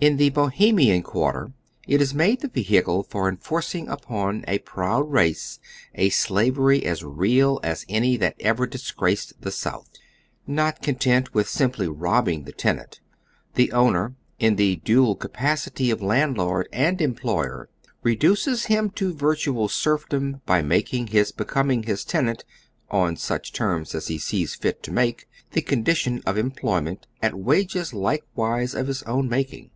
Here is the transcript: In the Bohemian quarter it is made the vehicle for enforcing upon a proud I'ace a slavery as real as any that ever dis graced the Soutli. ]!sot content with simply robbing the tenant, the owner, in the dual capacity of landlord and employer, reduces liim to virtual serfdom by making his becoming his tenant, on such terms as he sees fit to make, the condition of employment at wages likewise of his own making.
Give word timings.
In 0.00 0.18
the 0.18 0.28
Bohemian 0.28 1.02
quarter 1.02 1.54
it 1.88 2.02
is 2.02 2.12
made 2.12 2.40
the 2.42 2.48
vehicle 2.48 3.04
for 3.04 3.26
enforcing 3.26 3.88
upon 3.88 4.44
a 4.46 4.58
proud 4.58 5.10
I'ace 5.16 5.58
a 5.94 6.10
slavery 6.10 6.84
as 6.84 7.02
real 7.02 7.58
as 7.62 7.86
any 7.88 8.18
that 8.18 8.36
ever 8.38 8.66
dis 8.66 8.90
graced 8.92 9.40
the 9.40 9.48
Soutli. 9.50 9.86
]!sot 10.46 10.82
content 10.82 11.32
with 11.32 11.48
simply 11.48 11.88
robbing 11.88 12.42
the 12.44 12.52
tenant, 12.52 13.00
the 13.54 13.72
owner, 13.72 14.14
in 14.38 14.56
the 14.56 14.76
dual 14.76 15.16
capacity 15.16 15.90
of 15.90 16.02
landlord 16.02 16.68
and 16.70 17.00
employer, 17.00 17.70
reduces 18.02 18.66
liim 18.66 18.94
to 18.96 19.14
virtual 19.14 19.68
serfdom 19.68 20.42
by 20.44 20.60
making 20.60 21.06
his 21.06 21.32
becoming 21.32 21.84
his 21.84 22.04
tenant, 22.04 22.44
on 22.90 23.16
such 23.16 23.54
terms 23.54 23.94
as 23.94 24.08
he 24.08 24.18
sees 24.18 24.54
fit 24.54 24.82
to 24.82 24.92
make, 24.92 25.26
the 25.52 25.62
condition 25.62 26.20
of 26.26 26.36
employment 26.36 27.06
at 27.22 27.36
wages 27.38 27.94
likewise 27.94 28.74
of 28.74 28.86
his 28.88 29.02
own 29.04 29.30
making. 29.30 29.70